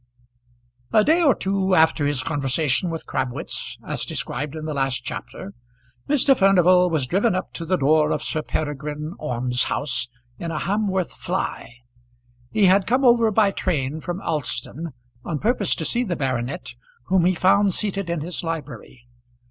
[0.91, 5.53] A day or two after his conversation with Crabwitz, as described in the last chapter,
[6.09, 6.35] Mr.
[6.35, 10.09] Furnival was driven up to the door of Sir Peregrine Orme's house
[10.39, 11.75] in a Hamworth fly.
[12.49, 14.93] He had come over by train from Alston
[15.23, 16.73] on purpose to see the baronet,
[17.03, 19.05] whom he found seated in his library.